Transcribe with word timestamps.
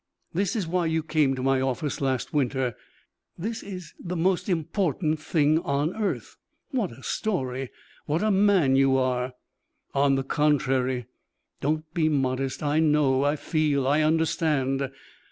This 0.33 0.55
is 0.55 0.65
why 0.65 0.87
you 0.87 1.03
came 1.03 1.35
to 1.35 1.43
my 1.43 1.61
office 1.61 2.01
last 2.01 2.33
winter. 2.33 2.75
This 3.37 3.61
is 3.61 3.93
the 4.03 4.15
most 4.15 4.49
important 4.49 5.19
thing 5.19 5.59
on 5.59 5.95
earth. 5.95 6.37
What 6.71 6.91
a 6.91 7.03
story! 7.03 7.69
What 8.07 8.23
a 8.23 8.31
man 8.31 8.75
you 8.75 8.97
are!" 8.97 9.33
"On 9.93 10.15
the 10.15 10.23
contrary" 10.23 11.05
"Don't 11.61 11.85
be 11.93 12.09
modest. 12.09 12.63
I 12.63 12.79
know. 12.79 13.23
I 13.23 13.35
feel. 13.35 13.87
I 13.87 14.01
understand." 14.01 14.89